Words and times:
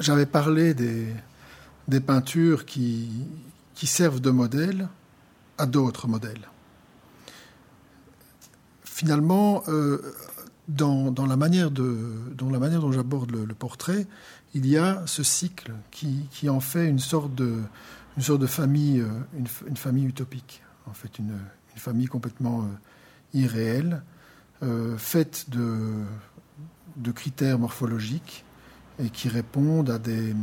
j'avais 0.00 0.26
parlé 0.26 0.74
des, 0.74 2.00
peintures 2.00 2.64
qui, 2.64 3.08
servent 3.74 4.20
de 4.20 4.30
modèle 4.30 4.88
à 5.58 5.66
d'autres 5.66 6.08
modèles. 6.08 6.48
Finalement, 8.84 9.62
euh, 9.68 9.98
dans, 10.68 11.12
la 11.26 11.36
manière 11.36 11.70
la 11.70 12.58
manière 12.58 12.80
dont 12.80 12.92
j'aborde 12.92 13.30
le, 13.30 13.54
portrait, 13.54 14.06
il 14.54 14.66
y 14.66 14.76
a 14.76 15.02
ce 15.06 15.22
cycle 15.22 15.72
qui, 15.90 16.48
en 16.48 16.60
fait 16.60 16.88
une 16.88 16.98
sorte 16.98 17.34
de, 17.34 17.62
famille, 18.46 19.00
euh, 19.00 19.46
une, 19.68 19.76
famille 19.76 20.06
utopique, 20.06 20.62
en 20.86 20.92
fait 20.92 21.18
une, 21.18 21.38
une 21.74 21.80
famille 21.80 22.06
complètement 22.06 22.62
euh, 22.62 23.38
irréelle, 23.38 24.02
faite 24.98 25.46
de, 25.48 26.04
de 26.96 27.12
critères 27.12 27.58
morphologiques 27.58 28.44
et 29.02 29.10
qui 29.10 29.28
répondent 29.28 29.90
à 29.90 29.98
des, 29.98 30.34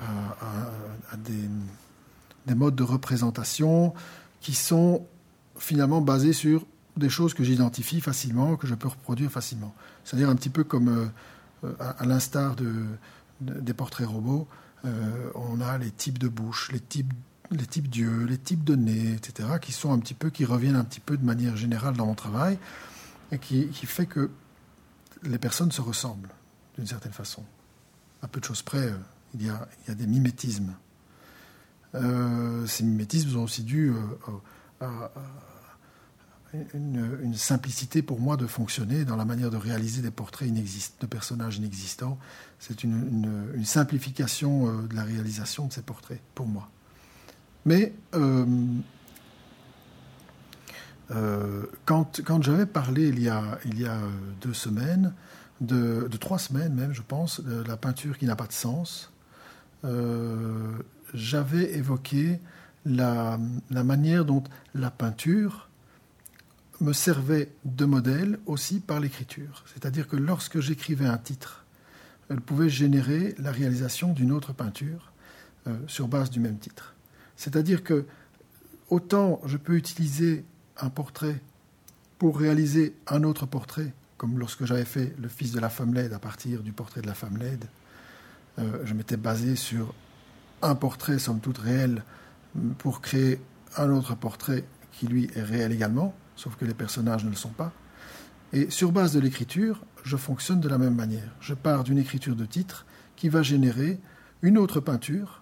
à, 0.00 1.16
des, 1.16 2.54
modes 2.54 2.74
de 2.74 2.82
représentation 2.82 3.94
qui 4.40 4.54
sont 4.54 5.06
finalement 5.56 6.00
basés 6.00 6.32
sur 6.32 6.66
des 6.96 7.08
choses 7.08 7.34
que 7.34 7.44
j'identifie 7.44 8.00
facilement, 8.00 8.56
que 8.56 8.66
je 8.66 8.74
peux 8.74 8.88
reproduire 8.88 9.30
facilement. 9.30 9.74
C'est-à-dire 10.04 10.28
un 10.28 10.34
petit 10.34 10.50
peu 10.50 10.64
comme 10.64 11.10
euh, 11.64 11.72
à, 11.78 12.04
l'instar 12.04 12.56
de, 12.56 12.84
des 13.40 13.72
portraits 13.72 14.06
robots, 14.06 14.46
euh, 14.84 15.30
on 15.34 15.60
a 15.60 15.78
les 15.78 15.90
types 15.90 16.18
de 16.18 16.28
bouche, 16.28 16.70
les 16.72 16.80
types, 16.80 17.12
les 17.50 17.66
types 17.66 17.88
d'yeux, 17.88 18.24
les 18.24 18.38
types 18.38 18.64
de 18.64 18.74
nez, 18.74 19.12
etc., 19.14 19.48
qui 19.60 19.72
sont 19.72 19.92
un 19.92 19.98
petit 19.98 20.14
peu, 20.14 20.30
qui 20.30 20.44
reviennent 20.44 20.76
un 20.76 20.84
petit 20.84 21.00
peu 21.00 21.16
de 21.16 21.24
manière 21.24 21.56
générale 21.56 21.96
dans 21.96 22.06
mon 22.06 22.14
travail, 22.14 22.58
et 23.30 23.38
qui, 23.38 23.68
qui 23.68 23.86
fait 23.86 24.06
que 24.06 24.30
les 25.24 25.38
personnes 25.38 25.72
se 25.72 25.80
ressemblent 25.80 26.30
d'une 26.76 26.86
certaine 26.86 27.12
façon. 27.12 27.44
À 28.22 28.28
peu 28.28 28.40
de 28.40 28.44
choses 28.44 28.62
près, 28.62 28.86
euh, 28.86 28.96
il 29.34 29.46
y 29.46 29.48
a, 29.48 29.94
des 29.94 30.06
mimétismes. 30.06 30.74
Euh, 31.94 32.66
ces 32.66 32.84
mimétismes 32.84 33.30
sont 33.30 33.40
aussi 33.40 33.62
dus 33.62 33.90
euh, 33.90 34.36
à, 34.80 35.10
une, 36.74 37.34
simplicité 37.34 38.02
pour 38.02 38.20
moi 38.20 38.36
de 38.36 38.46
fonctionner 38.46 39.04
dans 39.04 39.16
la 39.16 39.24
manière 39.24 39.50
de 39.50 39.56
réaliser 39.56 40.02
des 40.02 40.10
portraits 40.10 40.52
de 40.52 41.06
personnages 41.06 41.56
inexistants. 41.56 42.18
C'est 42.58 42.84
une, 42.84 43.64
simplification 43.64 44.68
euh, 44.68 44.86
de 44.86 44.94
la 44.94 45.04
réalisation 45.04 45.66
de 45.66 45.72
ces 45.72 45.82
portraits 45.82 46.20
pour 46.34 46.46
moi. 46.46 46.68
Mais 47.64 47.92
quand, 51.84 52.22
quand 52.24 52.42
j'avais 52.42 52.66
parlé 52.66 53.08
il 53.08 53.22
y 53.22 53.28
a, 53.28 53.58
deux 54.40 54.54
semaines, 54.54 55.12
de, 55.60 56.08
de, 56.10 56.16
trois 56.16 56.38
semaines 56.38 56.74
même, 56.74 56.92
je 56.92 57.02
pense, 57.02 57.40
de 57.40 57.62
la 57.62 57.76
peinture 57.76 58.18
qui 58.18 58.26
n'a 58.26 58.34
pas 58.34 58.46
de 58.46 58.52
sens, 58.52 59.12
euh, 59.84 60.72
j'avais 61.14 61.74
évoqué 61.74 62.40
la, 62.84 63.38
manière 63.70 64.24
dont 64.24 64.42
la 64.74 64.90
peinture 64.90 65.68
me 66.80 66.92
servait 66.92 67.52
de 67.64 67.84
modèle 67.84 68.38
aussi 68.46 68.80
par 68.80 68.98
l'écriture. 68.98 69.64
C'est-à-dire 69.72 70.08
que 70.08 70.16
lorsque 70.16 70.60
j'écrivais 70.60 71.06
un 71.06 71.18
titre, 71.18 71.64
elle 72.28 72.40
pouvait 72.40 72.68
générer 72.68 73.34
la 73.38 73.52
réalisation 73.52 74.12
d'une 74.12 74.32
autre 74.32 74.52
peinture 74.52 75.12
euh, 75.66 75.76
sur 75.86 76.08
base 76.08 76.30
du 76.30 76.40
même 76.40 76.58
titre. 76.58 76.94
C'est-à-dire 77.36 77.84
que 77.84 78.06
autant 78.88 79.40
je 79.44 79.56
peux 79.56 79.76
utiliser 79.76 80.44
un 80.80 80.90
portrait 80.90 81.40
pour 82.18 82.38
réaliser 82.38 82.94
un 83.08 83.24
autre 83.24 83.46
portrait, 83.46 83.92
comme 84.16 84.38
lorsque 84.38 84.64
j'avais 84.64 84.84
fait 84.84 85.14
Le 85.20 85.28
fils 85.28 85.52
de 85.52 85.60
la 85.60 85.68
femme 85.68 85.94
laide 85.94 86.12
à 86.12 86.18
partir 86.18 86.62
du 86.62 86.72
portrait 86.72 87.02
de 87.02 87.06
la 87.06 87.14
femme 87.14 87.36
laide, 87.36 87.64
euh, 88.58 88.82
je 88.84 88.94
m'étais 88.94 89.16
basé 89.16 89.56
sur 89.56 89.94
un 90.62 90.74
portrait, 90.74 91.18
somme 91.18 91.40
toute 91.40 91.58
réel, 91.58 92.04
pour 92.78 93.00
créer 93.00 93.40
un 93.76 93.90
autre 93.90 94.14
portrait 94.14 94.64
qui, 94.92 95.06
lui, 95.06 95.30
est 95.34 95.42
réel 95.42 95.72
également, 95.72 96.14
sauf 96.36 96.56
que 96.56 96.64
les 96.64 96.74
personnages 96.74 97.24
ne 97.24 97.30
le 97.30 97.36
sont 97.36 97.50
pas. 97.50 97.72
Et 98.52 98.70
sur 98.70 98.92
base 98.92 99.14
de 99.14 99.20
l'écriture, 99.20 99.82
je 100.04 100.16
fonctionne 100.16 100.60
de 100.60 100.68
la 100.68 100.78
même 100.78 100.94
manière. 100.94 101.34
Je 101.40 101.54
pars 101.54 101.84
d'une 101.84 101.98
écriture 101.98 102.36
de 102.36 102.44
titre 102.44 102.86
qui 103.16 103.28
va 103.28 103.42
générer 103.42 103.98
une 104.42 104.58
autre 104.58 104.80
peinture. 104.80 105.41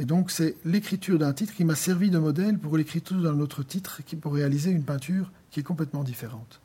Et 0.00 0.04
donc, 0.04 0.30
c'est 0.30 0.56
l'écriture 0.64 1.18
d'un 1.18 1.32
titre 1.32 1.54
qui 1.54 1.64
m'a 1.64 1.76
servi 1.76 2.10
de 2.10 2.18
modèle 2.18 2.58
pour 2.58 2.76
l'écriture 2.76 3.20
d'un 3.20 3.38
autre 3.40 3.62
titre 3.62 4.02
qui 4.04 4.16
pour 4.16 4.34
réaliser 4.34 4.70
une 4.70 4.84
peinture 4.84 5.30
qui 5.50 5.60
est 5.60 5.64
complètement 5.64 6.02
différente. 6.02 6.60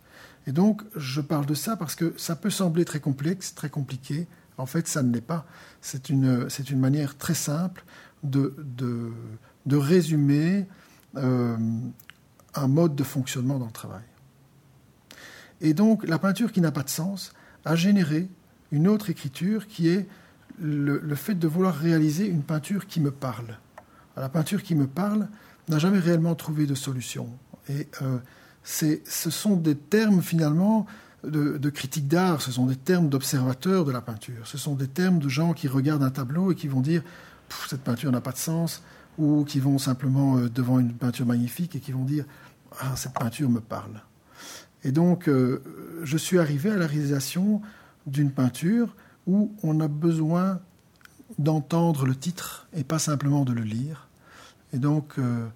Et 0.48 0.52
donc, 0.52 0.82
je 0.96 1.22
parle 1.22 1.46
de 1.46 1.54
ça 1.54 1.76
parce 1.76 1.96
que 1.96 2.14
ça 2.18 2.36
peut 2.36 2.50
sembler 2.50 2.86
très 2.86 3.00
complexe, 3.00 3.54
très 3.54 3.70
compliqué, 3.70 4.28
en 4.58 4.66
fait, 4.66 4.88
ça 4.88 5.04
ne 5.04 5.14
l'est 5.14 5.22
pas. 5.22 5.46
C'est 5.82 6.10
une, 6.10 6.50
c'est 6.50 6.70
une 6.70 6.80
manière 6.80 7.18
très 7.18 7.34
simple 7.34 7.86
de, 8.24 8.56
de, 8.58 9.76
résumer 9.76 10.66
euh, 11.16 11.58
un 12.56 12.68
mode 12.68 12.96
de 12.96 13.04
fonctionnement 13.04 13.60
dans 13.60 13.68
le 13.68 13.72
travail. 13.72 14.04
Et 15.62 15.74
donc, 15.74 16.06
la 16.08 16.20
peinture 16.20 16.52
qui 16.52 16.62
n'a 16.62 16.72
pas 16.72 16.84
de 16.84 16.90
sens 16.90 17.34
a 17.64 17.76
généré 17.76 18.30
une 18.72 18.88
autre 18.88 19.10
écriture 19.10 19.68
qui 19.68 19.88
est 19.88 20.08
le, 20.62 21.16
fait 21.16 21.36
de 21.36 21.48
vouloir 21.48 21.76
réaliser 21.76 22.28
une 22.28 22.44
peinture 22.44 22.88
qui 22.88 23.00
me 23.00 23.12
parle. 23.12 23.58
La 24.18 24.30
peinture 24.30 24.64
qui 24.64 24.76
me 24.76 24.88
parle 24.88 25.28
n'a 25.70 25.80
jamais 25.80 26.00
réellement 26.00 26.36
trouvé 26.36 26.66
de 26.66 26.76
solution. 26.76 27.30
Et 27.70 27.88
euh, 28.02 28.18
ce 28.64 29.30
sont 29.30 29.56
des 29.56 29.76
termes 29.76 30.22
finalement 30.22 30.86
de, 31.24 31.70
critique 31.70 32.08
d'art, 32.08 32.42
ce 32.42 32.52
sont 32.52 32.66
des 32.66 32.76
termes 32.76 33.10
d'observateurs 33.10 33.86
de 33.86 33.92
la 33.92 34.02
peinture, 34.02 34.48
ce 34.48 34.58
sont 34.58 34.76
des 34.76 34.88
termes 34.88 35.20
de 35.20 35.30
gens 35.30 35.54
qui 35.54 35.68
regardent 35.68 36.04
un 36.04 36.12
tableau 36.12 36.52
et 36.52 36.56
qui 36.56 36.68
vont 36.68 36.82
dire 36.82 37.04
cette 37.68 37.82
peinture 37.82 38.12
n'a 38.12 38.22
pas 38.22 38.32
de 38.32 38.38
sens, 38.38 38.84
ou 39.18 39.44
qui 39.44 39.60
vont 39.60 39.78
simplement 39.78 40.38
euh, 40.38 40.50
devant 40.50 40.80
une 40.80 40.94
peinture 40.94 41.26
magnifique 41.26 41.76
et 41.76 41.80
qui 41.80 41.92
vont 41.92 42.06
dire 42.06 42.26
ah, 42.80 42.96
cette 42.96 43.14
peinture 43.14 43.50
me 43.50 43.60
parle. 43.60 44.02
Et 44.84 44.92
donc, 44.92 45.28
euh, 45.28 45.62
je 46.04 46.18
suis 46.18 46.40
arrivé 46.40 46.70
à 46.70 46.78
la 46.78 46.88
réalisation 46.88 47.62
d'une 48.08 48.32
peinture 48.32 48.96
où 49.30 49.54
on 49.62 49.80
a 49.80 49.88
besoin 49.88 50.60
d'entendre 51.38 52.06
le 52.06 52.16
titre 52.16 52.68
et 52.74 52.84
pas 52.84 53.00
simplement 53.00 53.46
de 53.46 53.54
le 53.54 53.62
lire. 53.62 54.08
Et 54.74 54.80
donc, 54.80 55.20
euh, 55.20 55.48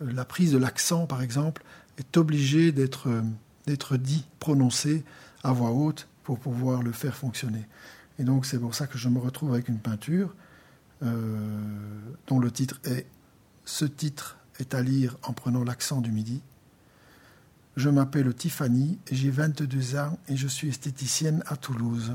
la 0.00 0.24
prise 0.24 0.52
de 0.52 0.58
l'accent, 0.58 1.06
par 1.06 1.20
exemple, 1.20 1.62
est 1.98 2.16
obligée 2.16 2.72
d'être 2.72 3.08
d'être 3.68 3.98
dit, 3.98 4.24
prononcé 4.40 5.04
à 5.44 5.52
voix 5.52 5.72
haute 5.72 6.08
pour 6.24 6.38
pouvoir 6.38 6.82
le 6.82 6.90
faire 6.90 7.14
fonctionner. 7.14 7.66
Et 8.18 8.24
donc 8.24 8.46
c'est 8.46 8.58
pour 8.58 8.74
ça 8.74 8.86
que 8.86 8.96
je 8.96 9.08
me 9.10 9.18
retrouve 9.18 9.52
avec 9.52 9.68
une 9.68 9.78
peinture 9.78 10.34
euh, 11.02 12.00
dont 12.26 12.38
le 12.38 12.50
titre 12.50 12.80
est 12.84 13.06
Ce 13.66 13.84
titre 13.84 14.38
est 14.58 14.74
à 14.74 14.82
lire 14.82 15.18
en 15.22 15.34
prenant 15.34 15.64
l'accent 15.64 16.00
du 16.00 16.10
midi. 16.10 16.40
Je 17.76 17.90
m'appelle 17.90 18.32
Tiffany, 18.34 18.98
j'ai 19.12 19.30
22 19.30 19.96
ans 19.96 20.18
et 20.28 20.36
je 20.36 20.48
suis 20.48 20.68
esthéticienne 20.68 21.44
à 21.46 21.56
Toulouse. 21.56 22.12